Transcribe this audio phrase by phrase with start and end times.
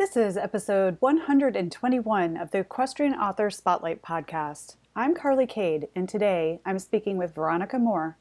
[0.00, 4.76] This is episode 121 of the Equestrian Author Spotlight podcast.
[4.96, 8.16] I'm Carly Cade, and today I'm speaking with Veronica Moore.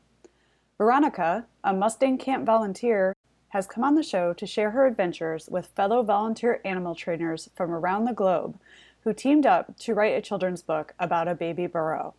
[0.78, 3.16] Veronica, a Mustang Camp volunteer,
[3.50, 7.72] has come on the show to share her adventures with fellow volunteer animal trainers from
[7.72, 8.60] around the globe
[9.06, 12.14] who teamed up to write a children's book about a baby burro.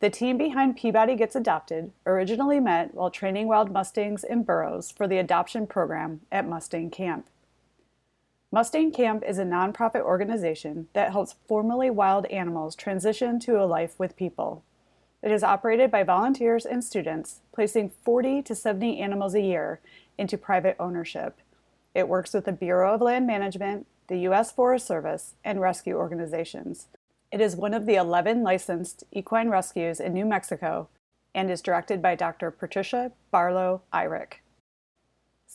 [0.00, 5.06] The team behind Peabody Gets Adopted originally met while training wild Mustangs and burros for
[5.06, 7.28] the adoption program at Mustang Camp.
[8.50, 13.98] Mustang Camp is a nonprofit organization that helps formerly wild animals transition to a life
[13.98, 14.64] with people.
[15.22, 19.80] It is operated by volunteers and students, placing 40 to 70 animals a year
[20.16, 21.40] into private ownership.
[21.94, 24.50] It works with the Bureau of Land Management, the U.S.
[24.50, 26.86] Forest Service, and rescue organizations.
[27.30, 30.88] It is one of the 11 licensed equine rescues in New Mexico
[31.34, 32.50] and is directed by Dr.
[32.50, 34.40] Patricia Barlow Irick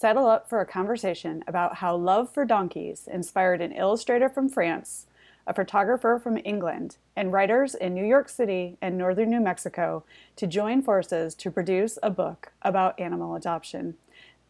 [0.03, 5.07] settle up for a conversation about how love for donkeys inspired an illustrator from France,
[5.48, 10.04] a photographer from England, and writers in New York City and northern New Mexico
[10.35, 13.96] to join forces to produce a book about animal adoption.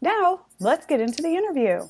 [0.02, 1.88] Now, let's get into the interview.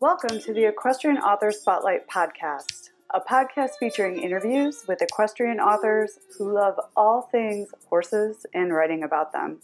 [0.00, 6.54] Welcome to the Equestrian Author Spotlight podcast, a podcast featuring interviews with equestrian authors who
[6.54, 9.58] love all things horses and writing about them.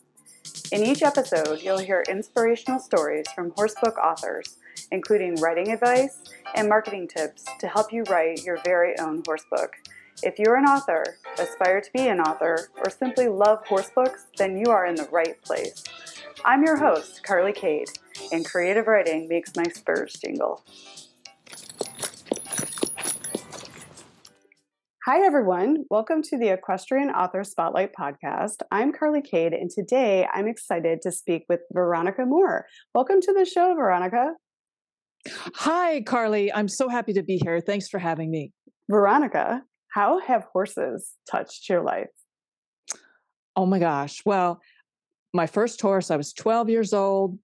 [0.73, 4.57] In each episode, you'll hear inspirational stories from horsebook authors,
[4.93, 6.19] including writing advice
[6.55, 9.71] and marketing tips to help you write your very own horsebook.
[10.23, 14.71] If you're an author, aspire to be an author, or simply love horsebooks, then you
[14.71, 15.83] are in the right place.
[16.45, 17.89] I'm your host, Carly Cade,
[18.31, 20.63] and creative writing makes my spurs jingle.
[25.07, 25.87] Hi, everyone.
[25.89, 28.57] Welcome to the Equestrian Author Spotlight podcast.
[28.71, 32.67] I'm Carly Cade, and today I'm excited to speak with Veronica Moore.
[32.95, 34.35] Welcome to the show, Veronica.
[35.55, 36.53] Hi, Carly.
[36.53, 37.63] I'm so happy to be here.
[37.63, 38.53] Thanks for having me.
[38.91, 39.63] Veronica,
[39.95, 42.11] how have horses touched your life?
[43.57, 44.21] Oh my gosh.
[44.27, 44.61] Well,
[45.33, 47.39] my first horse, I was 12 years old,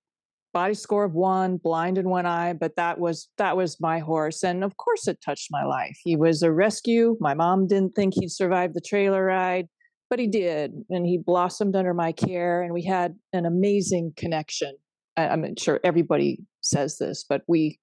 [0.56, 4.43] body score of one, blind in one eye, but that was that was my horse,
[4.43, 5.99] and of course it touched my life.
[6.03, 7.15] He was a rescue.
[7.21, 9.66] My mom didn't think he'd survive the trailer ride,
[10.09, 14.75] but he did, and he blossomed under my care, and we had an amazing connection.
[15.19, 17.78] I, am sure everybody says this, but we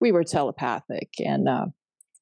[0.00, 1.66] we were telepathic, and uh,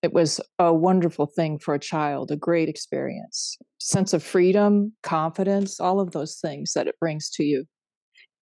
[0.02, 5.80] it was a wonderful thing for a child, a great experience, sense of freedom, confidence,
[5.80, 7.64] all of those things that it brings to you.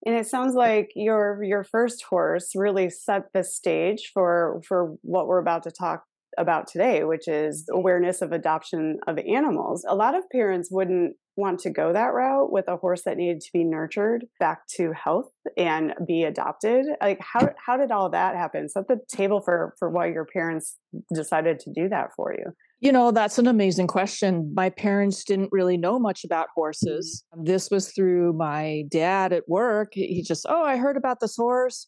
[0.04, 5.26] And it sounds like your your first horse really set the stage for for what
[5.26, 6.04] we're about to talk
[6.38, 7.78] about today, which is mm-hmm.
[7.78, 9.84] awareness of adoption of animals.
[9.88, 13.40] A lot of parents wouldn't want to go that route with a horse that needed
[13.40, 16.84] to be nurtured back to health and be adopted.
[17.00, 18.68] Like how how did all that happen?
[18.68, 20.76] Set the table for for why your parents
[21.14, 22.52] decided to do that for you.
[22.82, 24.52] You know, that's an amazing question.
[24.56, 27.24] My parents didn't really know much about horses.
[27.32, 27.46] Mm.
[27.46, 29.92] This was through my dad at work.
[29.92, 31.86] He just, oh, I heard about this horse.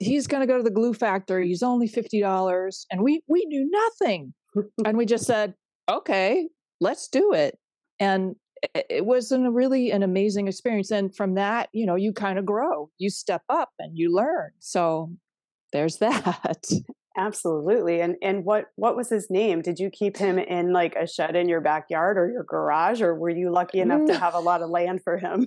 [0.00, 1.46] He's going to go to the glue factory.
[1.46, 2.86] He's only $50.
[2.90, 4.34] And we we knew nothing.
[4.84, 5.54] and we just said,
[5.88, 6.48] okay,
[6.80, 7.56] let's do it.
[8.00, 8.34] And
[8.74, 10.90] it was a really an amazing experience.
[10.90, 14.50] And from that, you know, you kind of grow, you step up and you learn.
[14.58, 15.12] So
[15.72, 16.64] there's that.
[17.18, 18.00] Absolutely.
[18.02, 19.62] And and what what was his name?
[19.62, 23.14] Did you keep him in like a shed in your backyard or your garage or
[23.14, 25.46] were you lucky enough to have a lot of land for him?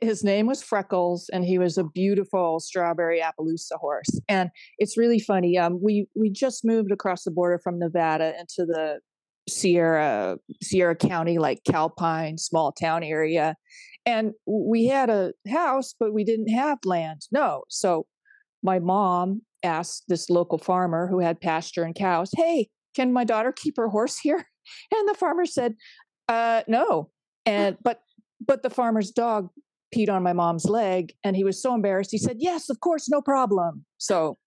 [0.00, 4.20] his name was Freckles and he was a beautiful strawberry Appaloosa horse.
[4.28, 5.58] And it's really funny.
[5.58, 9.00] Um we we just moved across the border from Nevada into the
[9.48, 13.56] Sierra Sierra County like Calpine small town area
[14.06, 17.22] and we had a house but we didn't have land.
[17.32, 17.64] No.
[17.68, 18.06] So
[18.62, 23.52] my mom asked this local farmer who had pasture and cows, Hey, can my daughter
[23.52, 24.46] keep her horse here?
[24.92, 25.74] And the farmer said,
[26.30, 27.10] uh, no.
[27.44, 28.02] And but
[28.46, 29.48] but the farmer's dog
[29.94, 32.12] peed on my mom's leg and he was so embarrassed.
[32.12, 33.84] He said, Yes, of course, no problem.
[33.98, 34.38] So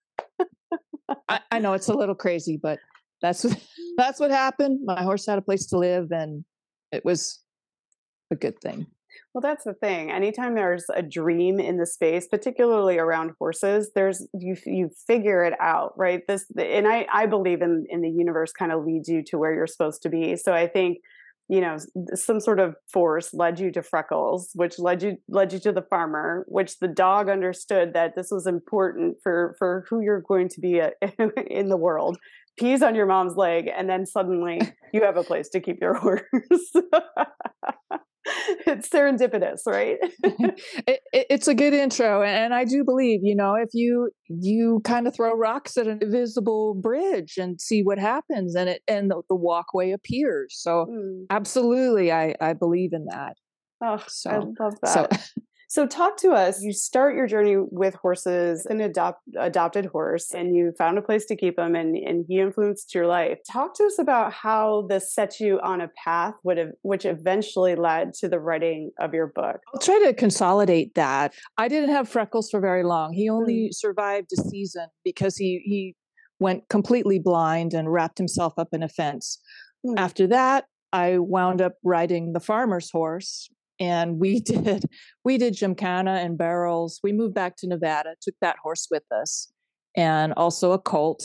[1.28, 2.80] I, I know it's a little crazy, but
[3.22, 3.62] that's what
[3.98, 4.80] that's what happened.
[4.86, 6.46] My horse had a place to live and
[6.92, 7.42] it was
[8.32, 8.88] a good thing.
[9.34, 10.12] Well, that's the thing.
[10.12, 15.54] Anytime there's a dream in the space, particularly around horses, there's you you figure it
[15.60, 16.22] out, right?
[16.28, 19.54] This and I I believe in in the universe kind of leads you to where
[19.54, 20.36] you're supposed to be.
[20.36, 21.00] So I think
[21.50, 21.78] you know
[22.14, 25.82] some sort of force led you to freckles which led you led you to the
[25.82, 30.62] farmer which the dog understood that this was important for for who you're going to
[30.62, 32.18] be uh, a, in the world
[32.58, 34.60] pees on your mom's leg and then suddenly
[34.94, 36.24] you have a place to keep your horse
[38.66, 39.98] it's serendipitous, right?
[40.24, 44.82] it, it, it's a good intro, and I do believe you know if you you
[44.86, 49.12] kind of throw rocks at an invisible bridge and see what happens, and it and
[49.12, 50.56] the, the walkway appears.
[50.58, 51.26] So mm.
[51.30, 53.34] absolutely, I I believe in that.
[53.84, 54.94] Oh, so, I love that.
[54.94, 55.08] So,
[55.74, 56.62] so, talk to us.
[56.62, 61.26] You start your journey with horses, an adopt, adopted horse, and you found a place
[61.26, 63.40] to keep him, and, and he influenced your life.
[63.52, 68.30] Talk to us about how this set you on a path, which eventually led to
[68.30, 69.62] the writing of your book.
[69.74, 71.34] I'll try to consolidate that.
[71.58, 73.12] I didn't have freckles for very long.
[73.14, 73.74] He only mm.
[73.74, 75.96] survived a season because he he
[76.40, 79.42] went completely blind and wrapped himself up in a fence.
[79.84, 79.96] Mm.
[79.98, 83.50] After that, I wound up riding the farmer's horse
[83.80, 84.86] and we did
[85.24, 87.00] we did gymkhana and barrels.
[87.04, 89.52] We moved back to nevada took that horse with us
[89.96, 91.24] and also a colt.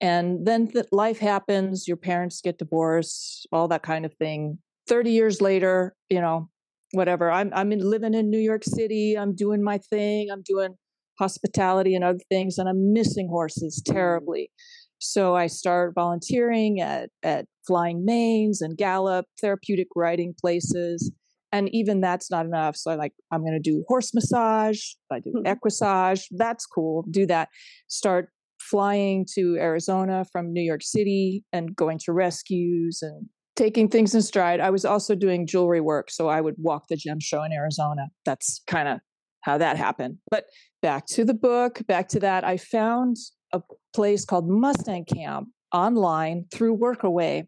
[0.00, 4.58] And then th- life happens your parents get divorced all that kind of thing.
[4.88, 6.48] 30 years later you know
[6.90, 10.74] whatever i'm i'm in, living in new york city i'm doing my thing i'm doing
[11.18, 13.92] hospitality and other things and i'm missing horses mm.
[13.92, 14.50] terribly.
[14.98, 21.10] So i start volunteering at at flying manes and gallop therapeutic riding places
[21.52, 25.20] and even that's not enough so I'm like i'm going to do horse massage i
[25.20, 25.46] do mm-hmm.
[25.46, 27.48] equissage that's cool do that.
[27.88, 34.14] Start flying to arizona from new york city and going to rescues and taking things
[34.14, 34.60] in stride.
[34.60, 38.08] I was also doing jewelry work so i would walk the gem show in arizona.
[38.24, 39.00] That's kind of
[39.42, 40.18] how that happened.
[40.30, 40.44] But
[40.80, 43.16] back to the book back to that i found
[43.52, 43.60] a
[43.94, 47.44] place called mustang camp online through workaway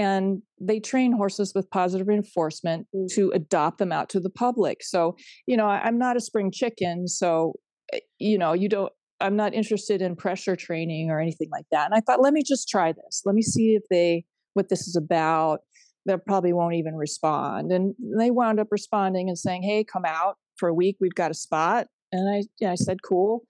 [0.00, 3.06] and they train horses with positive reinforcement mm.
[3.14, 4.82] to adopt them out to the public.
[4.82, 5.16] So
[5.46, 7.52] you know i'm not a spring chicken so
[7.92, 11.84] eh, you know you don't i'm not interested in pressure training or anything like that.
[11.84, 13.22] And i thought let me just try this.
[13.24, 14.24] Let me see if they
[14.54, 15.60] what this is about.
[16.06, 17.70] They probably won't even respond.
[17.70, 20.96] And they wound up responding and saying hey come out for a week.
[21.00, 21.88] We've got a spot.
[22.10, 23.42] And i yeah, i said cool.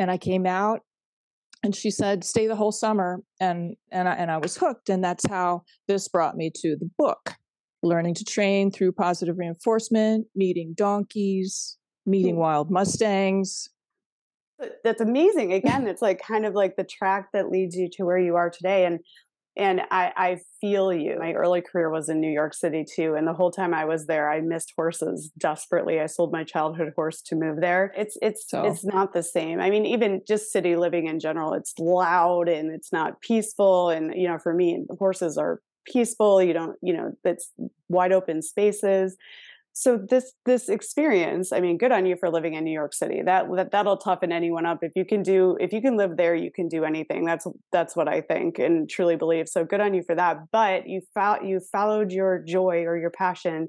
[0.00, 0.80] And i came out
[1.64, 5.02] and she said stay the whole summer and and I, and I was hooked and
[5.02, 7.34] that's how this brought me to the book
[7.82, 13.70] learning to train through positive reinforcement meeting donkeys meeting wild mustangs.
[14.84, 18.18] That's amazing again it's like kind of like the track that leads you to where
[18.18, 19.00] you are today and
[19.56, 21.16] and I, I feel you.
[21.18, 24.06] My early career was in New York City too, and the whole time I was
[24.06, 26.00] there, I missed horses desperately.
[26.00, 27.92] I sold my childhood horse to move there.
[27.96, 28.64] It's it's so.
[28.64, 29.60] it's not the same.
[29.60, 33.90] I mean, even just city living in general, it's loud and it's not peaceful.
[33.90, 36.42] And you know, for me, horses are peaceful.
[36.42, 37.52] You don't, you know, it's
[37.88, 39.16] wide open spaces
[39.76, 43.20] so this this experience i mean good on you for living in new york city.
[43.22, 44.78] That, that that'll toughen anyone up.
[44.82, 47.24] If you can do if you can live there you can do anything.
[47.24, 49.48] That's that's what i think and truly believe.
[49.48, 50.38] So good on you for that.
[50.52, 53.68] But you found you followed your joy or your passion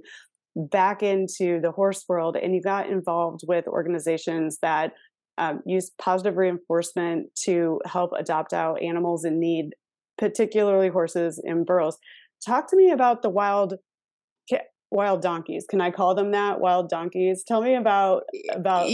[0.55, 4.93] back into the horse world and you got involved with organizations that
[5.37, 9.71] um, use positive reinforcement to help adopt out animals in need
[10.17, 11.97] particularly horses in burros.
[12.45, 13.73] Talk to me about the wild
[14.95, 15.65] wild donkeys.
[15.69, 16.59] Can I call them that?
[16.59, 17.43] Wild donkeys.
[17.43, 18.89] Tell me about about.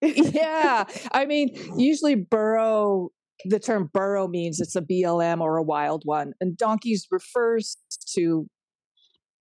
[0.00, 3.10] yeah, I mean, usually burro.
[3.44, 7.76] The term burro means it's a BLM or a wild one, and donkeys refers
[8.14, 8.46] to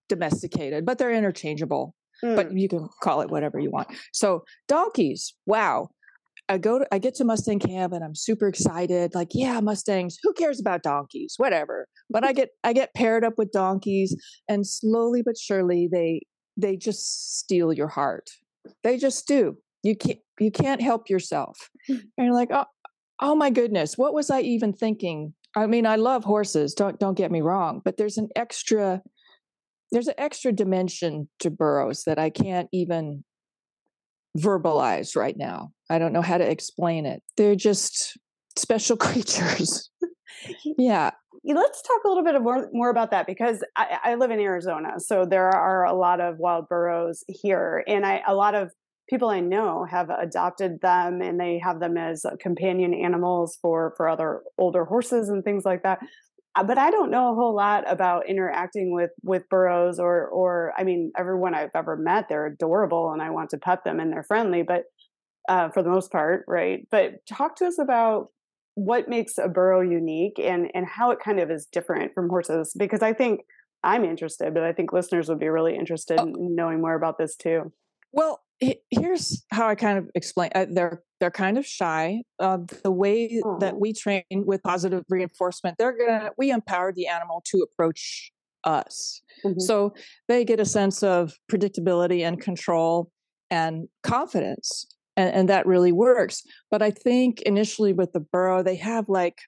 [0.10, 1.96] domesticated, but they're interchangeable.
[2.24, 2.36] Mm.
[2.36, 3.88] But you can call it whatever you want.
[4.12, 5.90] So donkeys, wow.
[6.52, 9.16] I go to I get to Mustang camp and I'm super excited.
[9.16, 10.18] Like, yeah, Mustangs.
[10.22, 11.36] Who cares about donkeys?
[11.38, 11.88] Whatever.
[12.10, 14.16] But I get I get paired up with donkeys,
[14.50, 16.22] and slowly but surely they
[16.58, 18.30] they just steal your heart.
[18.84, 19.58] They just do.
[19.82, 21.70] You can't you can't help yourself.
[21.90, 22.66] And you're like, oh,
[23.22, 25.34] oh my goodness, what was I even thinking?
[25.56, 26.74] I mean, I love horses.
[26.74, 29.02] Don't don't get me wrong, but there's an extra
[29.92, 33.24] there's an extra dimension to burros that I can't even
[34.38, 35.72] verbalize right now.
[35.90, 37.22] I don't know how to explain it.
[37.38, 38.18] They're just
[38.58, 39.90] special creatures.
[40.78, 41.12] yeah.
[41.44, 45.00] Let's talk a little bit more, more about that because I, I, live in Arizona.
[45.00, 47.84] So there are a lot of wild burros here.
[47.88, 48.72] And I, a lot of
[49.10, 53.94] people I know have adopted them and they have them as uh, companion animals for,
[53.98, 56.00] for other older horses and things like that.
[56.56, 60.74] Uh, but I don't know a whole lot about interacting with with burros or or
[60.78, 64.12] I mean everyone I've ever met they're adorable and I want to pet them and
[64.12, 64.84] they're friendly but
[65.48, 68.28] uh, for the most part right but talk to us about
[68.76, 72.74] what makes a burro unique and and how it kind of is different from horses
[72.78, 73.42] because I think
[73.84, 76.28] I'm interested but I think listeners would be really interested oh.
[76.28, 77.72] in knowing more about this too.
[78.12, 78.42] Well,
[78.90, 80.52] here's how I kind of explain.
[80.54, 82.22] Uh, they're they're kind of shy.
[82.40, 87.44] Uh, the way that we train with positive reinforcement, they're gonna we empower the animal
[87.48, 88.32] to approach
[88.64, 89.22] us.
[89.44, 89.60] Mm-hmm.
[89.60, 89.94] So
[90.28, 93.12] they get a sense of predictability and control
[93.50, 94.86] and confidence.
[95.18, 96.42] And, and that really works.
[96.70, 99.40] But I think initially with the burro, they have like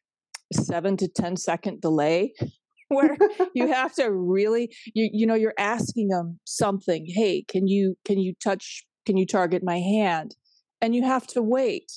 [0.52, 2.34] seven to ten second delay
[2.90, 3.18] where
[3.54, 8.20] you have to really you you know you're asking them something hey can you can
[8.20, 10.36] you touch can you target my hand?
[10.82, 11.92] And you have to wait.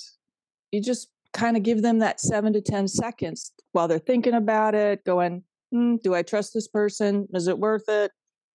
[0.73, 4.75] You just kind of give them that seven to ten seconds while they're thinking about
[4.75, 7.27] it going hmm, do i trust this person?
[7.35, 8.13] Is it worth it?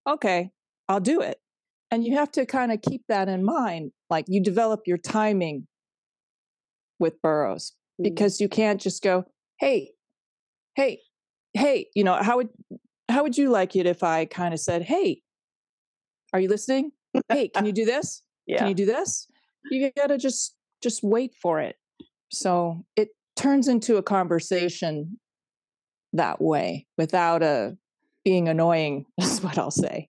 [0.08, 0.50] Okay
[0.92, 1.38] i'll do it.
[1.90, 5.66] And you have to kind of keep that in mind like you develop your timing
[6.98, 8.04] with burros mm-hmm.
[8.04, 9.24] because you can't just go
[9.58, 9.90] hey
[10.74, 11.00] hey
[11.54, 12.48] hey you know how would
[13.08, 15.22] how would you like it if i kind of said hey
[16.32, 16.92] are you listening?
[17.28, 18.58] Hey can you do this yeah.
[18.58, 19.28] can you do this?
[19.70, 21.76] You gotta just just wait for it.
[22.30, 25.18] So it turns into a conversation
[26.12, 27.70] that way without a uh,
[28.24, 30.08] being annoying is what i'll say.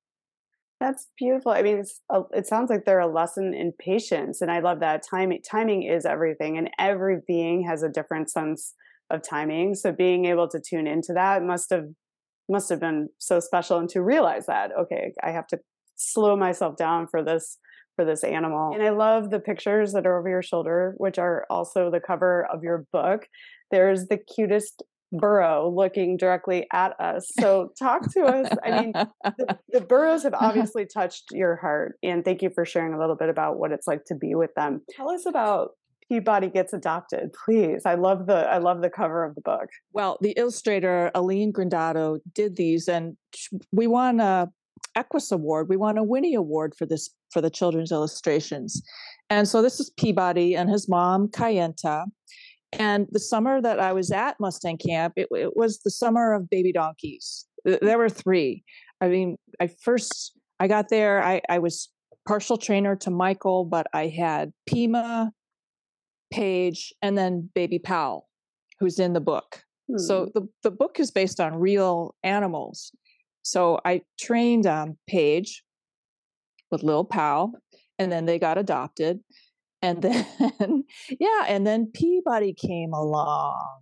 [0.80, 1.54] That's beautiful.
[1.54, 5.04] I mean a, it sounds like they're a lesson in patience and i love that.
[5.10, 8.74] Timing timing is everything and every being has a different sense
[9.10, 11.86] of timing so being able to tune into that must have
[12.50, 15.60] must have been so special and to realize that okay i have to
[15.96, 17.58] slow myself down for this
[17.96, 18.74] for this animal.
[18.74, 22.48] And i love the pictures that are over your shoulder which are also the cover
[22.52, 23.28] of your book.
[23.72, 27.32] There's the cutest burro looking directly at us.
[27.40, 28.52] So talk to us.
[28.64, 32.94] I mean the, the burros have obviously touched your heart and thank you for sharing
[32.94, 34.82] a little bit about what it's like to be with them.
[34.96, 35.72] Tell us about
[36.10, 37.84] Peabody gets adopted, please.
[37.86, 39.68] I love the I love the cover of the book.
[39.94, 43.16] Well, the illustrator Aline Grindatto did these, and
[43.72, 44.50] we won a
[44.96, 45.70] Equus Award.
[45.70, 48.82] We won a Winnie Award for this for the children's illustrations,
[49.30, 52.06] and so this is Peabody and his mom Kayenta.
[52.80, 56.50] And the summer that I was at Mustang Camp, it, it was the summer of
[56.50, 57.46] baby donkeys.
[57.66, 58.64] There were three.
[59.00, 61.22] I mean, I first I got there.
[61.22, 61.90] I, I was
[62.28, 65.32] partial trainer to Michael, but I had Pima,
[66.32, 68.30] Page, and then Baby Powell,
[68.80, 69.64] who's in the book.
[69.90, 69.98] Hmm.
[69.98, 72.92] So the, the book is based on real animals.
[73.44, 75.64] So I trained um, Page
[76.72, 77.54] with Lil Powell,
[78.00, 79.20] and then they got adopted.
[79.82, 80.86] And then,
[81.20, 83.80] yeah, and then Peabody came along.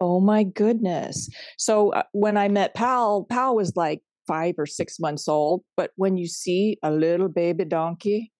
[0.00, 1.28] Oh my goodness.
[1.58, 5.62] So uh, when I met Powell, Powell was like five or six months old.
[5.76, 8.32] But when you see a little baby donkey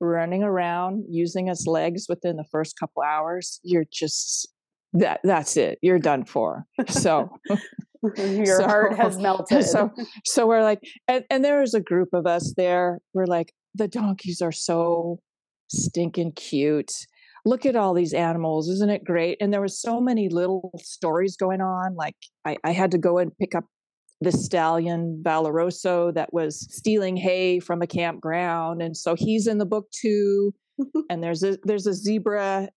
[0.00, 4.48] running around using its legs within the first couple hours, you're just
[4.94, 5.78] that that's it.
[5.80, 6.66] You're done for.
[6.88, 7.30] So
[8.04, 9.64] Mm-hmm, your so, heart has melted.
[9.64, 9.90] So
[10.24, 13.00] so we're like and, and was a group of us there.
[13.14, 15.18] We're like, the donkeys are so
[15.68, 16.92] stinking cute.
[17.44, 19.38] Look at all these animals, isn't it great?
[19.40, 21.94] And there was so many little stories going on.
[21.94, 23.64] Like I, I had to go and pick up
[24.20, 29.66] the stallion Valoroso that was stealing hay from a campground, and so he's in the
[29.66, 30.54] book too.
[31.10, 32.68] and there's a there's a zebra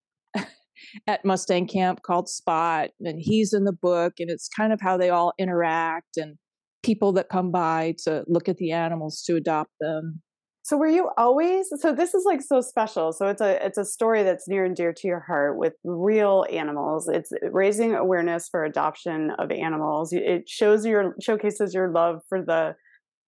[1.06, 4.96] at Mustang Camp called Spot, and he's in the book, and it's kind of how
[4.96, 6.36] they all interact and
[6.82, 10.20] people that come by to look at the animals to adopt them.
[10.64, 13.12] So were you always so this is like so special.
[13.12, 16.44] So it's a it's a story that's near and dear to your heart with real
[16.52, 17.08] animals.
[17.08, 20.12] It's raising awareness for adoption of animals.
[20.12, 22.76] It shows your showcases your love for the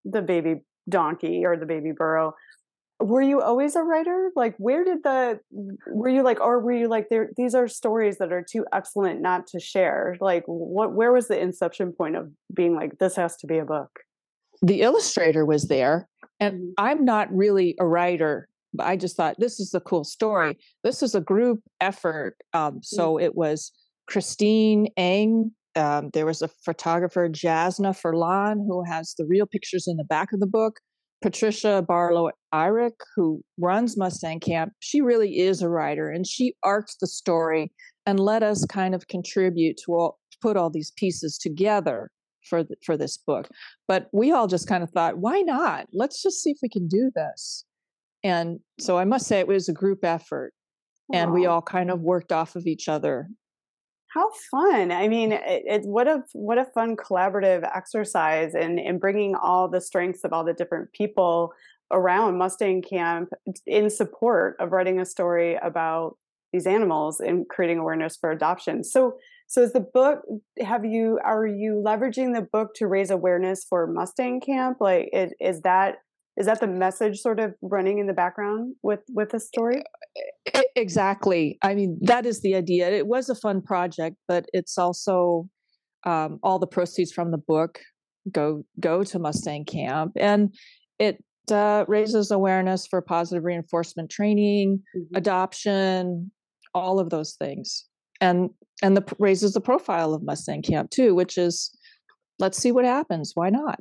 [0.05, 2.33] the baby donkey or the baby burro.
[3.05, 4.31] Were you always a writer?
[4.35, 5.39] Like where did the
[5.87, 9.21] were you like or were you like there these are stories that are too excellent
[9.21, 10.17] not to share?
[10.19, 13.65] Like what where was the inception point of being like this has to be a
[13.65, 13.91] book?
[14.61, 16.07] The illustrator was there
[16.39, 16.71] and mm-hmm.
[16.77, 20.57] I'm not really a writer, but I just thought this is a cool story.
[20.83, 22.37] This is a group effort.
[22.53, 23.25] Um, so mm-hmm.
[23.25, 23.71] it was
[24.07, 25.51] Christine Ng.
[25.75, 30.29] Um, there was a photographer, Jasna Furlan, who has the real pictures in the back
[30.33, 30.79] of the book.
[31.21, 36.99] Patricia Barlow Irick, who runs Mustang Camp, she really is a writer and she arced
[36.99, 37.71] the story
[38.05, 42.11] and let us kind of contribute to all, put all these pieces together
[42.47, 43.47] for th- for this book.
[43.87, 45.87] But we all just kind of thought, why not?
[45.91, 47.65] Let's just see if we can do this.
[48.23, 50.53] And so I must say it was a group effort,
[51.13, 53.27] and we all kind of worked off of each other.
[54.15, 54.93] How fun!
[54.93, 59.67] I mean, it, it, what a what a fun collaborative exercise in in bringing all
[59.67, 61.51] the strengths of all the different people
[61.91, 63.33] around Mustang Camp
[63.67, 66.17] in support of writing a story about
[66.53, 68.85] these animals and creating awareness for adoption.
[68.85, 69.17] So
[69.47, 70.21] so is the book
[70.61, 74.77] have you are you leveraging the book to raise awareness for Mustang Camp?
[74.79, 75.97] Like is that
[76.37, 79.83] is that the message sort of running in the background with with the story?
[80.75, 81.57] Exactly.
[81.61, 82.89] I mean, that is the idea.
[82.89, 85.47] It was a fun project, but it's also
[86.05, 87.79] um, all the proceeds from the book
[88.31, 90.53] go go to Mustang Camp, and
[90.99, 95.15] it uh, raises awareness for positive reinforcement training, mm-hmm.
[95.15, 96.31] adoption,
[96.73, 97.85] all of those things,
[98.19, 98.49] and
[98.83, 101.75] and the raises the profile of Mustang Camp too, which is
[102.39, 103.31] let's see what happens.
[103.35, 103.79] Why not?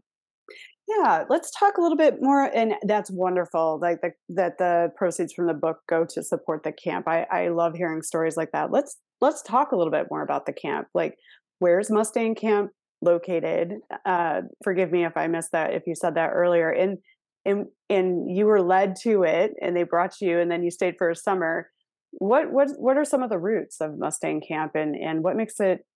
[0.86, 3.78] Yeah, let's talk a little bit more, and that's wonderful.
[3.80, 7.08] Like the, that the proceeds from the book go to support the camp.
[7.08, 8.70] I, I love hearing stories like that.
[8.70, 10.88] Let's let's talk a little bit more about the camp.
[10.92, 11.16] Like,
[11.58, 13.76] where's Mustang Camp located?
[14.04, 15.72] Uh, forgive me if I missed that.
[15.72, 16.98] If you said that earlier, and
[17.46, 20.96] and and you were led to it, and they brought you, and then you stayed
[20.98, 21.70] for a summer.
[22.12, 25.60] What what what are some of the roots of Mustang Camp, and and what makes
[25.60, 25.86] it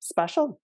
[0.00, 0.60] special?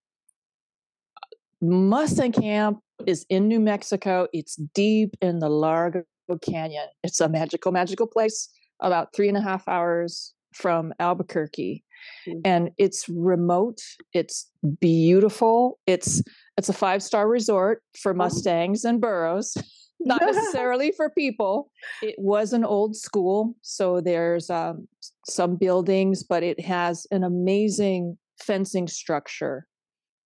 [1.62, 4.26] Mustang Camp is in New Mexico.
[4.32, 6.04] It's deep in the Largo
[6.42, 6.86] Canyon.
[7.02, 8.48] It's a magical, magical place
[8.80, 11.84] about three and a half hours from Albuquerque.
[12.26, 12.40] Mm-hmm.
[12.44, 13.80] And it's remote.
[14.12, 14.50] It's
[14.80, 15.78] beautiful.
[15.86, 16.22] It's
[16.56, 18.16] it's a five star resort for oh.
[18.16, 19.56] Mustangs and burros,
[20.00, 21.70] not necessarily for people.
[22.02, 24.88] It was an old school, so there's um,
[25.28, 29.66] some buildings, but it has an amazing fencing structure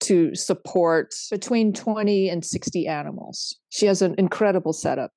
[0.01, 3.57] to support between 20 and 60 animals.
[3.69, 5.11] She has an incredible setup.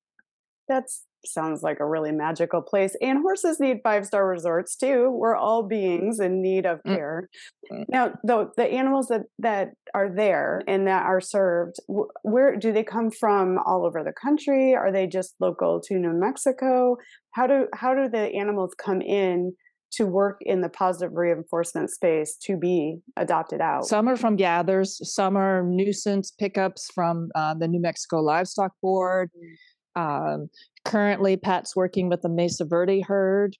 [0.67, 0.85] That
[1.25, 2.95] sounds like a really magical place.
[3.01, 5.09] And horses need five star resorts too.
[5.11, 6.95] We're all beings in need of mm.
[6.95, 7.29] care.
[7.71, 7.83] Mm-hmm.
[7.89, 12.83] Now, though the animals that that are there and that are served, where do they
[12.83, 13.57] come from?
[13.65, 14.75] All over the country?
[14.75, 16.97] Are they just local to New Mexico?
[17.31, 19.53] How do how do the animals come in
[19.93, 23.85] to work in the positive reinforcement space to be adopted out.
[23.85, 29.29] Some are from gathers, some are nuisance pickups from uh, the New Mexico Livestock Board.
[29.37, 29.55] Mm.
[29.95, 30.49] Um,
[30.83, 33.55] currently, Pat's working with the Mesa Verde herd,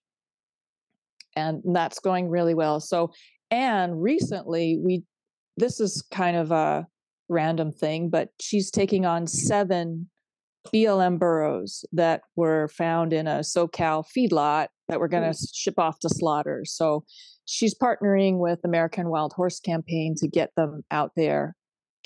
[1.36, 2.80] and that's going really well.
[2.80, 3.12] So,
[3.52, 5.04] and recently, we
[5.56, 6.88] this is kind of a
[7.30, 10.10] random thing, but she's taking on seven
[10.74, 15.50] BLM burros that were found in a SoCal feedlot that we're going to mm.
[15.56, 16.62] ship off to slaughter.
[16.66, 17.04] So
[17.46, 21.56] she's partnering with American Wild Horse Campaign to get them out there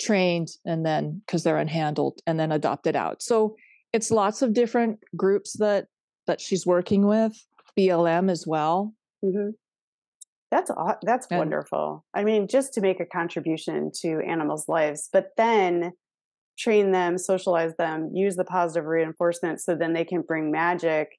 [0.00, 3.20] trained and then because they're unhandled and then adopted out.
[3.20, 3.56] So
[3.92, 5.88] it's lots of different groups that
[6.26, 7.34] that she's working with,
[7.78, 8.94] BLM as well.
[9.22, 9.50] Mm-hmm.
[10.50, 10.70] That's
[11.02, 12.06] that's and, wonderful.
[12.14, 15.92] I mean, just to make a contribution to animals' lives, but then
[16.58, 21.10] train them, socialize them, use the positive reinforcement so then they can bring magic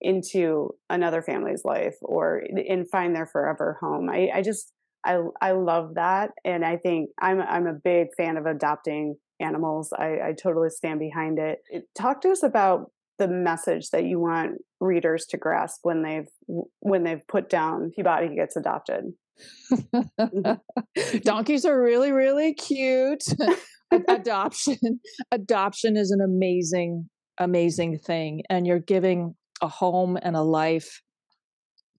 [0.00, 4.08] into another family's life or and find their forever home.
[4.10, 4.72] I, I just
[5.04, 6.30] I I love that.
[6.44, 9.92] And I think I'm I'm a big fan of adopting animals.
[9.96, 11.58] I, I totally stand behind it.
[11.94, 16.28] Talk to us about the message that you want readers to grasp when they've
[16.80, 19.04] when they've put down Peabody gets adopted.
[19.72, 21.18] Mm-hmm.
[21.24, 23.24] Donkeys are really, really cute.
[24.08, 31.02] adoption adoption is an amazing amazing thing and you're giving a home and a life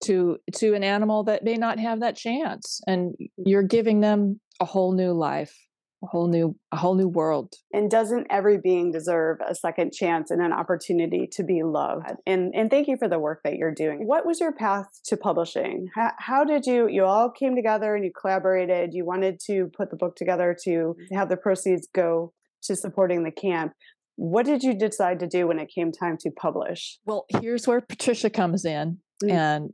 [0.04, 4.66] to to an animal that may not have that chance and you're giving them a
[4.66, 5.56] whole new life
[6.04, 7.54] a whole new a whole new world.
[7.74, 12.06] And doesn't every being deserve a second chance and an opportunity to be loved?
[12.26, 14.08] And and thank you for the work that you're doing.
[14.08, 15.88] What was your path to publishing?
[15.96, 19.90] How, how did you you all came together and you collaborated you wanted to put
[19.90, 23.74] the book together to have the proceeds go to supporting the camp
[24.18, 27.82] what did you decide to do when it came time to publish well here's where
[27.82, 29.32] patricia comes in mm-hmm.
[29.32, 29.70] and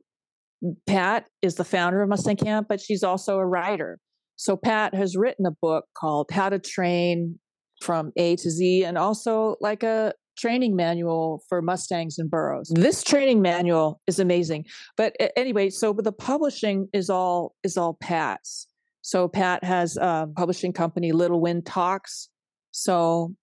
[0.85, 3.99] pat is the founder of mustang camp but she's also a writer
[4.35, 7.39] so Pat has written a book called How to Train
[7.81, 12.71] from A to Z and also like a training manual for Mustangs and burros.
[12.73, 14.65] This training manual is amazing.
[14.97, 18.67] But anyway, so the publishing is all is all Pat's.
[19.01, 22.29] So Pat has a publishing company Little Wind Talks.
[22.71, 23.35] So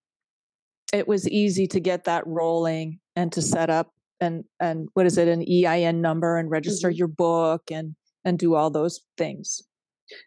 [0.92, 5.16] it was easy to get that rolling and to set up and and what is
[5.18, 6.96] it an EIN number and register mm-hmm.
[6.96, 9.62] your book and and do all those things.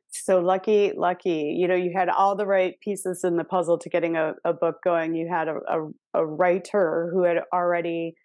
[0.09, 3.89] So lucky lucky you know you had all the right pieces in the puzzle to
[3.89, 5.15] getting a, a book going.
[5.15, 8.15] You had a, a, a, writer who had already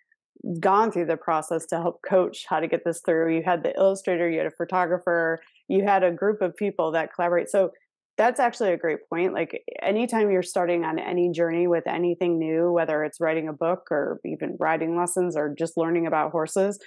[0.61, 3.35] gone through the process to help coach how to get this through.
[3.35, 7.13] You had the illustrator you had a photographer you had a group of people that
[7.15, 7.51] collaborate.
[7.51, 7.71] So
[8.19, 12.71] that's actually a great point like anytime you're starting on any journey with anything new
[12.71, 16.79] whether it's writing a book or even riding lessons or just learning about horses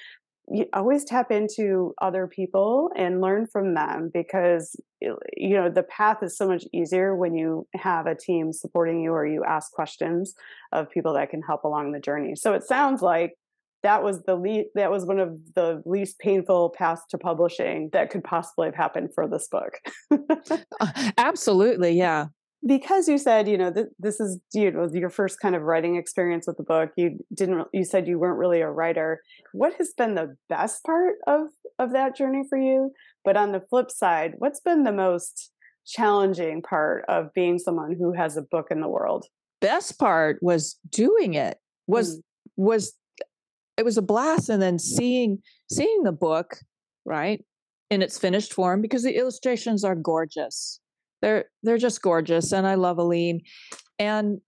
[0.49, 6.17] you always tap into other people and learn from them because you know the path
[6.21, 10.33] is so much easier when you have a team supporting you or you ask questions
[10.73, 12.35] of people that can help along the journey.
[12.35, 13.33] So it sounds like
[13.83, 18.09] that was the least that was one of the least painful paths to publishing that
[18.09, 19.73] could possibly have happened for this book.
[20.79, 22.27] Uh, absolutely yeah.
[22.65, 25.95] Because you said you know th- this is you know your first kind of writing
[25.95, 29.21] experience with the book you didn't you said you weren't really a writer.
[29.53, 31.47] What has been the best part of
[31.79, 32.91] of that journey for you?
[33.23, 35.51] But on the flip side what's been the most
[35.85, 39.25] challenging part of being someone who has a book in the world?
[39.59, 41.57] Best part was doing it.
[41.87, 42.21] Was mm.
[42.57, 42.93] was
[43.81, 45.39] it was a blast and then seeing
[45.69, 46.57] seeing the book
[47.03, 47.43] right
[47.89, 50.81] in its finished form because the illustrations are gorgeous
[51.21, 53.41] they're they're just gorgeous, and I love Aline.
[53.99, 54.41] And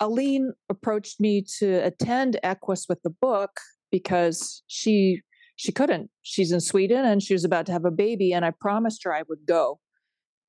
[0.00, 3.50] Aline approached me to attend Equus with the book
[3.90, 5.22] because she
[5.56, 6.10] she couldn't.
[6.22, 9.14] She's in Sweden and she was about to have a baby, and I promised her
[9.14, 9.80] I would go.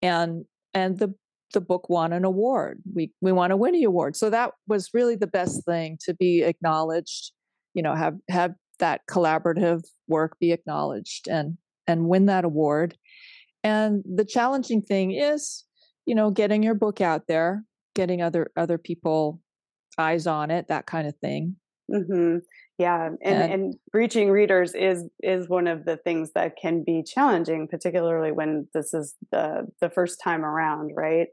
[0.02, 1.16] And and the
[1.54, 2.82] the book won an award.
[2.94, 6.42] We we won a Winnie Award, so that was really the best thing to be
[6.44, 7.32] acknowledged.
[7.74, 11.58] You know, have have that collaborative work be acknowledged and
[11.88, 12.98] and win that award.
[13.64, 15.64] And the challenging thing is,
[16.06, 17.64] you know, getting your book out there,
[17.96, 19.42] getting other other people
[19.98, 21.56] eyes on it, that kind of thing.
[21.92, 22.38] Mm-hmm.
[22.80, 27.04] Yeah, and, and, and reaching readers is is one of the things that can be
[27.04, 31.28] challenging, particularly when this is the the first time around, right?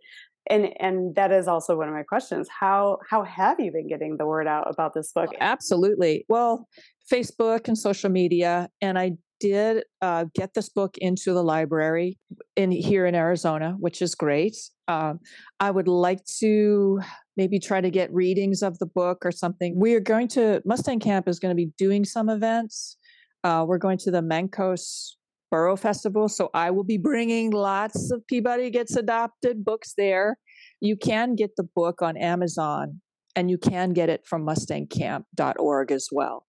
[0.49, 2.49] And and that is also one of my questions.
[2.49, 5.31] How how have you been getting the word out about this book?
[5.41, 6.25] Absolutely.
[6.29, 6.67] Well,
[7.13, 12.19] Facebook and social media, and I did uh, get this book into the library
[12.57, 14.57] in here in Arizona, which is great.
[14.87, 15.21] Um,
[15.59, 17.01] I would like to
[17.37, 19.79] maybe try to get readings of the book or something.
[19.79, 22.99] We are going to Mustang Camp is going to be doing some events.
[23.43, 25.13] Uh, we're going to the Mancos
[25.51, 30.37] Burro Festival, so I will be bringing lots of Peabody Gets Adopted books there.
[30.81, 33.01] You can get the book on Amazon,
[33.35, 36.47] and you can get it from MustangCamp.org as well.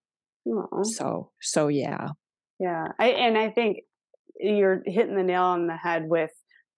[0.47, 0.85] Aww.
[0.85, 2.09] So, so yeah.
[2.59, 3.79] Yeah, I, and I think
[4.39, 6.31] you're hitting the nail on the head with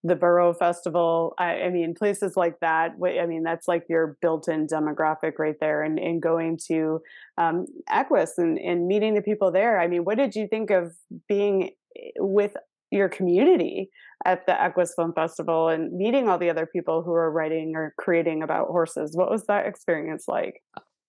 [0.03, 1.33] the Burro Festival.
[1.37, 2.95] I, I, mean, places like that.
[3.01, 5.81] I mean, that's like your built-in demographic right there.
[5.81, 6.99] And, and going to
[7.37, 9.79] um, Equus and, and meeting the people there.
[9.79, 10.93] I mean, what did you think of
[11.29, 11.71] being
[12.17, 12.55] with
[12.91, 13.89] your community
[14.25, 17.93] at the Equus Film Festival and meeting all the other people who are writing or
[17.97, 19.15] creating about horses?
[19.15, 20.61] What was that experience like?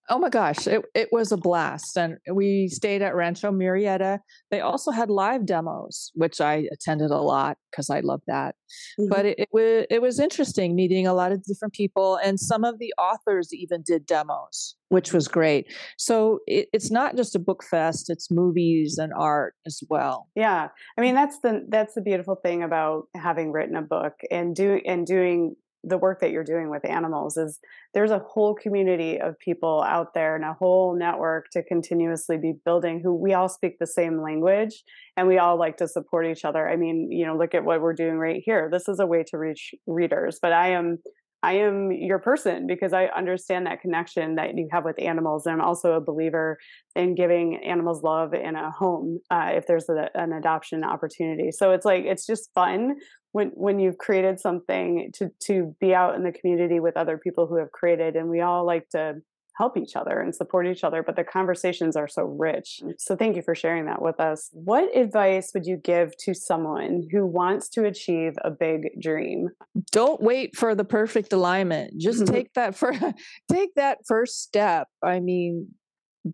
[0.07, 1.97] Oh my gosh, it, it was a blast.
[1.97, 4.19] And we stayed at Rancho Murrieta.
[4.51, 8.55] They also had live demos, which I attended a lot because I love that.
[8.99, 9.09] Mm-hmm.
[9.09, 12.19] But it, it, was, it was interesting meeting a lot of different people.
[12.23, 15.73] And some of the authors even did demos, which was great.
[15.97, 20.29] So it, it's not just a book fest, it's movies and art as well.
[20.35, 20.67] Yeah.
[20.97, 24.79] I mean, that's the, that's the beautiful thing about having written a book and do,
[24.85, 25.55] and doing
[25.85, 27.59] the work that you're doing with animals is
[27.93, 32.53] there's a whole community of people out there and a whole network to continuously be
[32.65, 34.83] building who we all speak the same language
[35.15, 37.81] and we all like to support each other i mean you know look at what
[37.81, 40.97] we're doing right here this is a way to reach readers but i am
[41.45, 45.45] I am your person because I understand that connection that you have with animals.
[45.45, 46.57] And I'm also a believer
[46.95, 51.51] in giving animals love in a home uh, if there's a, an adoption opportunity.
[51.51, 52.95] So it's like it's just fun
[53.35, 57.47] when when you've created something to to be out in the community with other people
[57.47, 59.15] who have created, and we all like to
[59.57, 62.81] help each other and support each other, but the conversations are so rich.
[62.97, 64.49] So thank you for sharing that with us.
[64.53, 69.49] What advice would you give to someone who wants to achieve a big dream?
[69.91, 71.93] Don't wait for the perfect alignment.
[71.99, 72.33] Just mm-hmm.
[72.35, 72.93] take that for
[73.51, 74.87] take that first step.
[75.03, 75.73] I mean,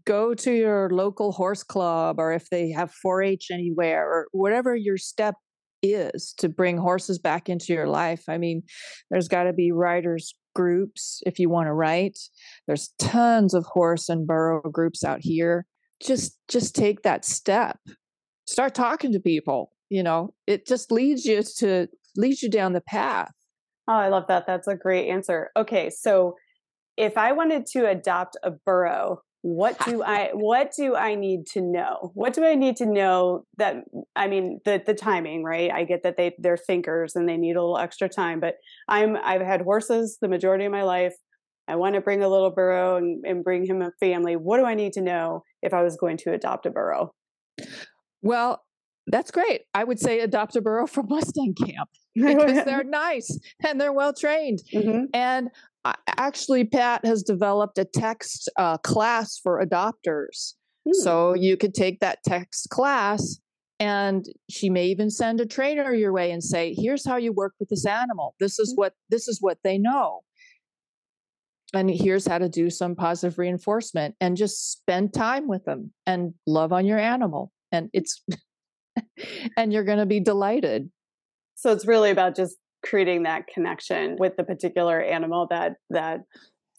[0.05, 4.97] go to your local horse club or if they have 4-H anywhere or whatever your
[4.97, 5.35] step
[5.81, 8.23] is to bring horses back into your life.
[8.27, 8.63] I mean,
[9.09, 12.17] there's got to be riders groups if you want to write.
[12.67, 15.65] There's tons of horse and burro groups out here.
[16.01, 17.79] Just just take that step.
[18.45, 20.33] Start talking to people, you know.
[20.47, 23.31] It just leads you to leads you down the path.
[23.87, 24.47] Oh, I love that.
[24.47, 25.49] That's a great answer.
[25.55, 26.35] Okay, so
[26.97, 31.61] if I wanted to adopt a burro, what do i what do i need to
[31.61, 33.77] know what do i need to know that
[34.15, 37.55] i mean the the timing right i get that they they're thinkers and they need
[37.55, 38.55] a little extra time but
[38.87, 41.15] i'm i've had horses the majority of my life
[41.67, 44.65] i want to bring a little burro and, and bring him a family what do
[44.65, 47.11] i need to know if i was going to adopt a burro
[48.21, 48.63] well
[49.07, 49.61] that's great.
[49.73, 54.13] I would say adopt a burro from Mustang Camp because they're nice and they're well
[54.13, 54.59] trained.
[54.73, 55.05] Mm-hmm.
[55.13, 55.49] And
[56.17, 60.53] actually, Pat has developed a text uh, class for adopters.
[60.87, 60.93] Mm.
[60.93, 63.39] So you could take that text class,
[63.79, 67.53] and she may even send a trainer your way and say, "Here's how you work
[67.59, 68.35] with this animal.
[68.39, 68.77] This is mm.
[68.77, 70.21] what this is what they know."
[71.73, 76.33] And here's how to do some positive reinforcement and just spend time with them and
[76.45, 77.51] love on your animal.
[77.71, 78.21] And it's,
[79.57, 80.91] and you're going to be delighted.
[81.55, 86.21] So it's really about just creating that connection with the particular animal that that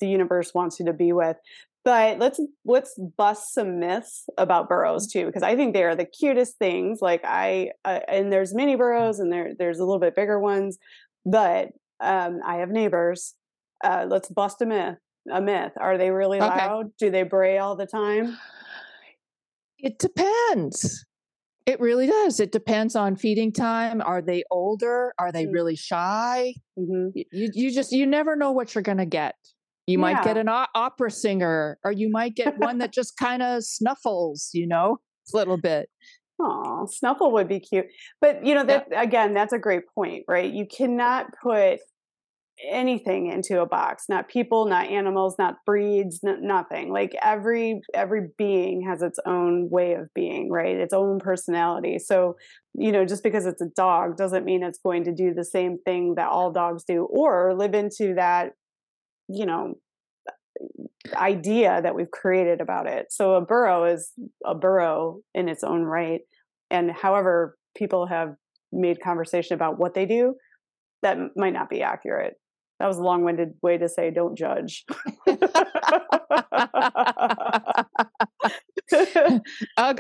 [0.01, 1.37] the universe wants you to be with.
[1.85, 6.07] But let's let's bust some myths about burros too because i think they are the
[6.07, 7.01] cutest things.
[7.01, 10.79] Like i uh, and there's mini burros and there there's a little bit bigger ones
[11.25, 11.69] but
[12.01, 13.35] um, i have neighbors.
[13.85, 14.99] Uh, let's bust a myth
[15.31, 15.73] a myth.
[15.79, 16.67] Are they really okay.
[16.67, 16.93] loud?
[16.99, 18.39] Do they bray all the time?
[19.79, 21.05] It depends
[21.67, 25.53] it really does it depends on feeding time are they older are they mm.
[25.53, 27.09] really shy mm-hmm.
[27.15, 29.35] you, you just you never know what you're going to get
[29.87, 30.01] you yeah.
[30.01, 33.65] might get an o- opera singer, or you might get one that just kind of
[33.65, 34.99] snuffles, you know,
[35.33, 35.89] a little bit.
[36.41, 37.87] Oh, snuffle would be cute.
[38.21, 39.03] But, you know, that yeah.
[39.03, 40.53] again, that's a great point, right?
[40.53, 41.81] You cannot put
[42.71, 48.29] anything into a box not people not animals not breeds n- nothing like every every
[48.39, 52.37] being has its own way of being right its own personality so
[52.75, 55.79] you know just because it's a dog doesn't mean it's going to do the same
[55.85, 58.53] thing that all dogs do or live into that
[59.29, 59.75] you know
[61.15, 63.07] idea that we've created about it.
[63.11, 64.13] So a burro is
[64.45, 66.21] a burro in its own right.
[66.71, 68.35] And however people have
[68.73, 70.35] made conversation about what they do,
[71.03, 72.35] that might not be accurate.
[72.79, 74.85] That was a long-winded way to say don't judge.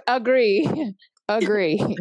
[0.08, 0.68] Agree.
[1.28, 1.80] Agree.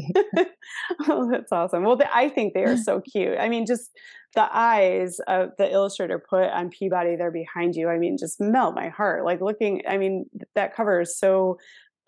[1.07, 1.83] oh, that's awesome.
[1.83, 3.37] Well, I think they are so cute.
[3.39, 3.91] I mean, just
[4.33, 8.75] the eyes of the illustrator put on Peabody there behind you, I mean, just melt
[8.75, 9.25] my heart.
[9.25, 11.57] Like looking, I mean, that cover is so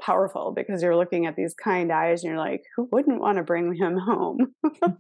[0.01, 3.43] powerful because you're looking at these kind eyes and you're like, who wouldn't want to
[3.43, 4.53] bring him home?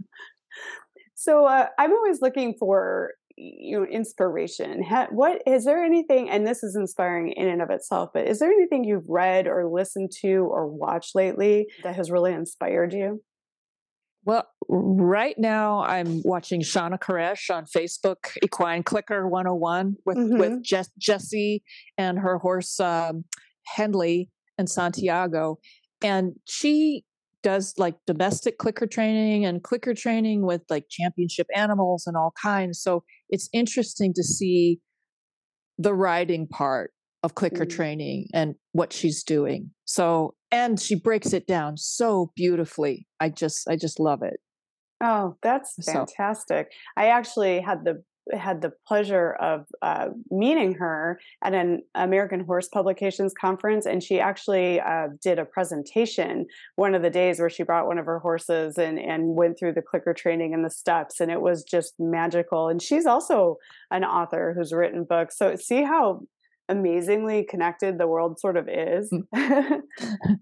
[1.23, 4.83] so uh, I'm always looking for you know inspiration.
[5.09, 8.51] What is there anything and this is inspiring in and of itself but is there
[8.51, 13.21] anything you've read or listened to or watched lately that has really inspired you?
[14.25, 20.37] Well, right now I'm watching Shawna Karrasch on Facebook, Equine Clicker 101 with mm-hmm.
[20.37, 21.63] with Jess, Jessie
[21.97, 23.25] and her horse um,
[23.65, 25.59] Henley and Santiago,
[26.01, 27.03] and she
[27.43, 32.81] does like domestic clicker training and clicker training with like championship animals and all kinds.
[32.81, 34.79] So it's interesting to see
[35.77, 37.75] the riding part of clicker mm-hmm.
[37.75, 39.71] training and what she's doing.
[39.85, 43.07] So and she breaks it down so beautifully.
[43.19, 44.39] I just I just love it.
[45.01, 46.67] Oh, that's fantastic.
[46.71, 46.77] So.
[47.01, 52.69] I actually had the had the pleasure of uh, meeting her at an American Horse
[52.69, 57.63] Publications conference, and she actually uh, did a presentation one of the days where she
[57.63, 61.19] brought one of her horses and and went through the clicker training and the steps,
[61.19, 62.69] and it was just magical.
[62.69, 63.57] And she's also
[63.91, 66.21] an author who's written books, so see how
[66.69, 69.13] amazingly connected the world sort of is.
[69.33, 69.81] Mm.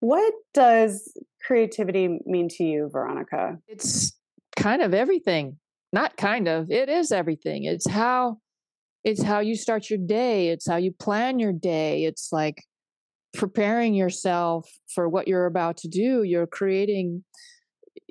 [0.00, 1.12] what does
[1.44, 3.58] creativity mean to you, Veronica?
[3.68, 4.12] It's
[4.56, 5.58] kind of everything.
[5.96, 7.64] Not kind of, it is everything.
[7.64, 8.38] It's how
[9.04, 12.04] it's how you start your day, it's how you plan your day.
[12.04, 12.62] It's like
[13.34, 16.22] preparing yourself for what you're about to do.
[16.22, 17.24] You're creating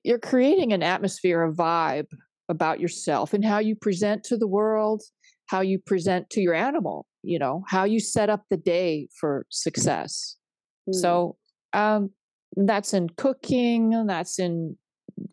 [0.04, 2.08] you're creating an atmosphere, a vibe
[2.50, 5.02] about yourself and how you present to the world,
[5.48, 9.46] how you present to your animal you know how you set up the day for
[9.50, 10.38] success
[10.88, 10.94] mm.
[10.94, 11.36] so
[11.74, 12.12] um
[12.56, 14.78] that's in cooking that's in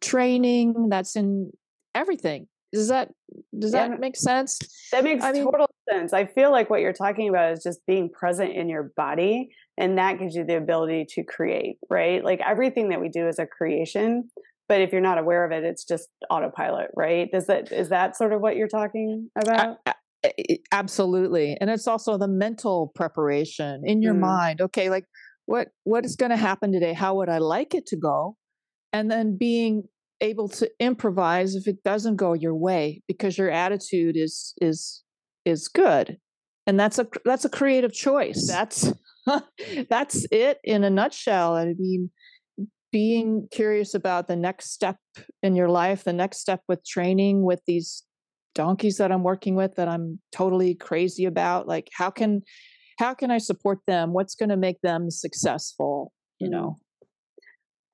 [0.01, 1.51] training that's in
[1.95, 2.49] everything.
[2.73, 3.11] Does that
[3.59, 3.89] does yeah.
[3.89, 4.59] that make sense?
[4.93, 6.13] That makes I total mean, sense.
[6.13, 9.99] I feel like what you're talking about is just being present in your body and
[9.99, 12.25] that gives you the ability to create right?
[12.25, 14.31] Like everything that we do is a creation
[14.69, 17.29] but if you're not aware of it it's just autopilot right?
[17.35, 19.79] Is that is that sort of what you're talking about?
[19.87, 19.95] I,
[20.71, 24.21] absolutely and it's also the mental preparation in your mm.
[24.21, 24.63] mind.
[24.63, 25.05] Okay like
[25.45, 26.95] what what is going to happen today?
[26.95, 28.37] How would i like it to go?
[28.95, 29.85] And then being
[30.23, 35.03] able to improvise if it doesn't go your way because your attitude is is
[35.45, 36.17] is good
[36.67, 38.93] and that's a that's a creative choice that's
[39.91, 42.11] that's it in a nutshell i mean
[42.93, 44.97] being curious about the next step
[45.43, 48.05] in your life the next step with training with these
[48.55, 51.69] donkeys that I'm working with that I'm totally crazy about.
[51.69, 52.43] Like, how can
[52.99, 54.13] how can I support them?
[54.13, 56.13] What's going to make them successful?
[56.39, 56.53] You mm.
[56.53, 56.79] know.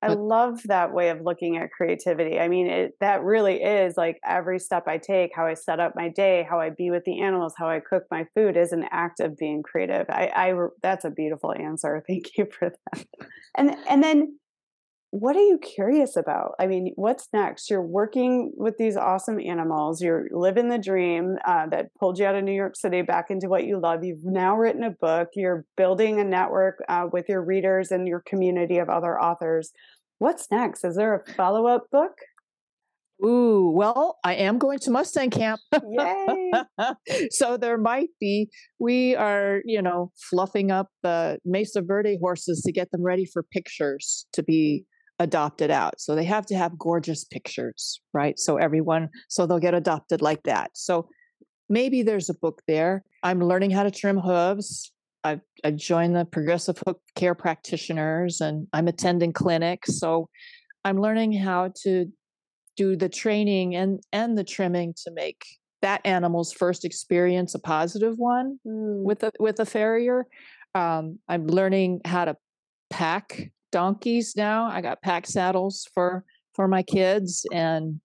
[0.00, 2.38] I love that way of looking at creativity.
[2.38, 5.94] I mean, it, that really is like every step I take, how I set up
[5.96, 8.84] my day, how I be with the animals, how I cook my food is an
[8.92, 10.06] act of being creative.
[10.08, 12.02] I, I that's a beautiful answer.
[12.08, 13.06] Thank you for that.
[13.56, 14.38] And and then
[15.10, 16.52] what are you curious about?
[16.58, 17.70] I mean, what's next?
[17.70, 20.02] You're working with these awesome animals.
[20.02, 23.48] You're living the dream uh, that pulled you out of New York City back into
[23.48, 24.04] what you love.
[24.04, 25.28] You've now written a book.
[25.34, 29.70] You're building a network uh, with your readers and your community of other authors.
[30.18, 30.84] What's next?
[30.84, 32.12] Is there a follow up book?
[33.24, 35.60] Ooh, well, I am going to Mustang camp.
[35.90, 36.52] Yay.
[37.30, 42.72] so there might be, we are, you know, fluffing up the Mesa Verde horses to
[42.72, 44.84] get them ready for pictures to be
[45.18, 46.00] adopted out.
[46.00, 48.38] So they have to have gorgeous pictures, right?
[48.38, 50.70] So everyone, so they'll get adopted like that.
[50.74, 51.08] So
[51.68, 53.04] maybe there's a book there.
[53.22, 54.92] I'm learning how to trim hooves.
[55.24, 59.98] I've, I've joined the progressive hoof care practitioners and I'm attending clinics.
[59.98, 60.28] So
[60.84, 62.06] I'm learning how to
[62.76, 65.44] do the training and and the trimming to make
[65.82, 69.02] that animal's first experience a positive one mm.
[69.02, 70.26] with a with a farrier.
[70.74, 72.36] Um, I'm learning how to
[72.88, 74.66] pack donkeys now.
[74.66, 78.00] I got pack saddles for for my kids, and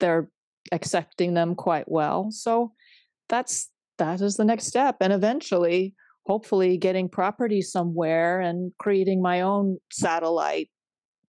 [0.00, 0.28] they're
[0.72, 2.28] accepting them quite well.
[2.30, 2.72] So
[3.28, 5.94] that's that is the next step, and eventually,
[6.26, 10.70] hopefully, getting property somewhere and creating my own satellite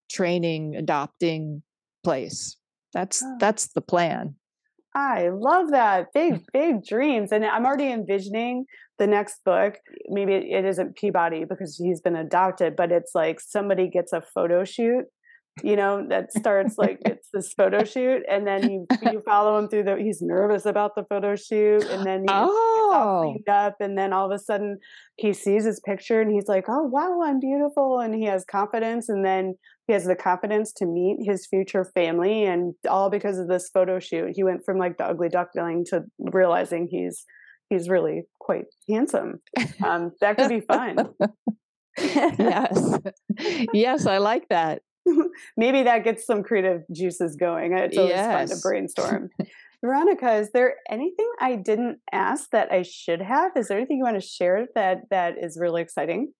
[0.09, 1.63] training adopting
[2.03, 2.57] place.
[2.93, 3.35] That's oh.
[3.39, 4.35] that's the plan.
[4.97, 6.07] I love that.
[6.13, 7.31] Big, big dreams.
[7.31, 8.65] And I'm already envisioning
[8.97, 9.75] the next book.
[10.07, 14.63] Maybe it isn't Peabody because he's been adopted, but it's like somebody gets a photo
[14.63, 15.05] shoot,
[15.63, 18.23] you know, that starts like it's this photo shoot.
[18.29, 21.83] And then you you follow him through the he's nervous about the photo shoot.
[21.85, 22.91] And then he oh.
[22.93, 23.75] all cleaned up.
[23.79, 24.79] And then all of a sudden
[25.17, 27.99] he sees his picture and he's like, Oh wow, I'm beautiful.
[27.99, 29.09] And he has confidence.
[29.09, 29.55] And then
[29.87, 33.99] he has the confidence to meet his future family and all because of this photo
[33.99, 37.25] shoot he went from like the ugly duckling to realizing he's
[37.69, 39.41] he's really quite handsome.
[39.83, 41.13] Um, that could be fun.
[41.99, 42.99] Yes.
[43.73, 44.83] Yes i like that.
[45.57, 47.75] Maybe that gets some creative juices going.
[47.75, 48.49] It's always yes.
[48.49, 49.29] fun to brainstorm.
[49.83, 53.51] Veronica is there anything i didn't ask that i should have?
[53.55, 56.33] Is there anything you want to share that that is really exciting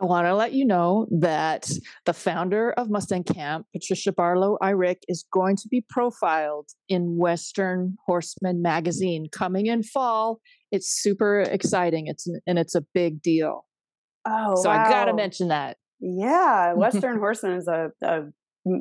[0.00, 1.70] I want to let you know that
[2.04, 7.96] the founder of Mustang Camp, Patricia Barlow Irick, is going to be profiled in Western
[8.06, 10.40] Horseman magazine coming in fall.
[10.70, 12.06] It's super exciting.
[12.06, 13.64] It's and it's a big deal.
[14.24, 14.84] Oh, so wow.
[14.84, 15.78] I got to mention that.
[16.00, 18.22] Yeah, Western Horseman is a, a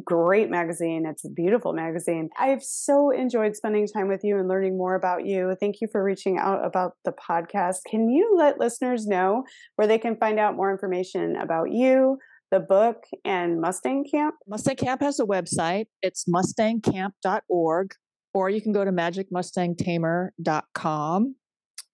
[0.06, 1.06] great magazine.
[1.06, 2.30] It's a beautiful magazine.
[2.38, 5.56] I've so enjoyed spending time with you and learning more about you.
[5.60, 7.78] Thank you for reaching out about the podcast.
[7.88, 9.44] Can you let listeners know
[9.76, 12.20] where they can find out more information about you,
[12.52, 14.36] the book, and Mustang Camp?
[14.48, 15.88] Mustang Camp has a website.
[16.02, 17.92] It's mustangcamp.org,
[18.34, 21.36] or you can go to magicmustangtamer.com.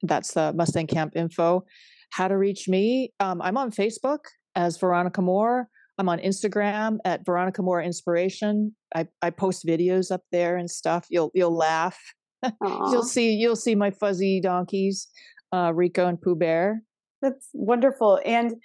[0.02, 1.64] That's the Mustang Camp info.
[2.12, 3.14] How to reach me?
[3.20, 4.20] Um, I'm on Facebook
[4.56, 5.70] as Veronica Moore.
[5.98, 8.76] I'm on Instagram at Veronica Moore Inspiration.
[8.96, 11.06] I, I post videos up there and stuff.
[11.10, 11.98] You'll you'll laugh.
[12.62, 15.08] you'll see you'll see my fuzzy donkeys,
[15.54, 16.82] uh, Rico and Pooh Bear.
[17.22, 18.20] That's wonderful.
[18.26, 18.56] And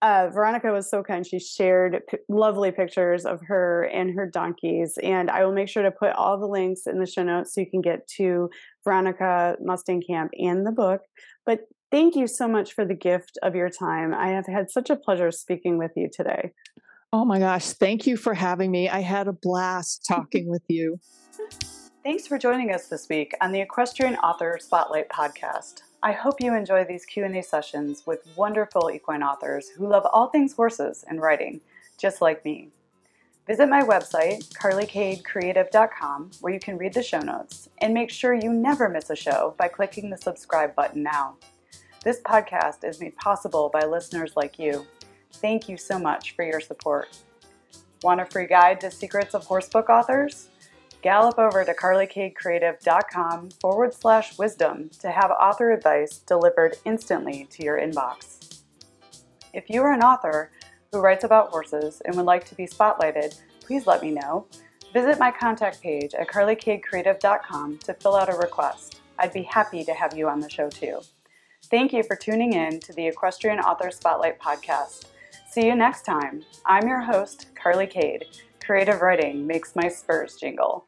[0.00, 1.26] uh, Veronica was so kind.
[1.26, 4.96] She shared p- lovely pictures of her and her donkeys.
[5.02, 7.60] And I will make sure to put all the links in the show notes so
[7.60, 8.48] you can get to
[8.84, 11.00] Veronica Mustang Camp and the book.
[11.44, 14.12] But Thank you so much for the gift of your time.
[14.12, 16.52] I have had such a pleasure speaking with you today.
[17.12, 18.90] Oh my gosh, thank you for having me.
[18.90, 21.00] I had a blast talking with you.
[22.04, 25.82] Thanks for joining us this week on the Equestrian Author Spotlight podcast.
[26.02, 30.54] I hope you enjoy these Q&A sessions with wonderful equine authors who love all things
[30.54, 31.60] horses and writing,
[31.98, 32.68] just like me.
[33.46, 38.52] Visit my website, carlykadecreative.com, where you can read the show notes, and make sure you
[38.52, 41.36] never miss a show by clicking the subscribe button now.
[42.04, 44.86] This podcast is made possible by listeners like you.
[45.34, 47.18] Thank you so much for your support.
[48.02, 50.48] Want a free guide to secrets of horsebook authors?
[51.02, 57.78] Gallop over to carlykadecreative.com forward slash wisdom to have author advice delivered instantly to your
[57.78, 58.60] inbox.
[59.52, 60.52] If you are an author
[60.92, 64.46] who writes about horses and would like to be spotlighted, please let me know.
[64.92, 69.00] Visit my contact page at carlykadecreative.com to fill out a request.
[69.18, 71.00] I'd be happy to have you on the show too.
[71.70, 75.04] Thank you for tuning in to the Equestrian Author Spotlight podcast.
[75.50, 76.42] See you next time.
[76.64, 78.22] I'm your host, Carly Kade.
[78.64, 80.86] Creative writing makes my spurs jingle.